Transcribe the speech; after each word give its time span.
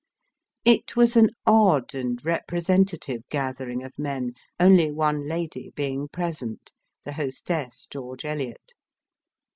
It 0.65 0.95
was 0.95 1.15
an 1.15 1.29
odd 1.45 1.93
and 1.93 2.19
repre 2.23 2.59
sentative 2.65 3.21
gathering 3.29 3.83
of 3.83 3.99
men, 3.99 4.31
only 4.59 4.89
one 4.91 5.27
lady 5.27 5.71
being 5.75 6.07
present, 6.07 6.71
the 7.05 7.13
hostess, 7.13 7.85
George 7.85 8.25
Eliot. 8.25 8.73